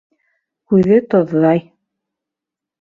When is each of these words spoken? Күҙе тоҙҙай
Күҙе 0.73 0.97
тоҙҙай 1.13 1.63